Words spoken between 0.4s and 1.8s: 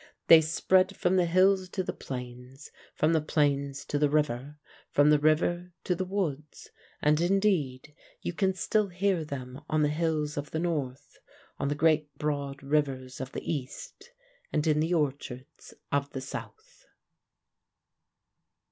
spread from the hills